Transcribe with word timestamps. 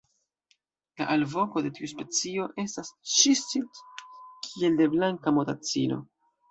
La 1.01 1.05
alvoko 1.15 1.63
de 1.67 1.73
tiu 1.75 1.91
specio 1.93 2.47
estas 2.65 2.91
"ĉis-it" 3.19 3.85
kiel 4.51 4.83
de 4.83 4.93
Blanka 4.97 5.37
motacilo. 5.41 6.05